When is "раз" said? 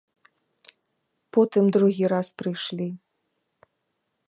2.13-2.27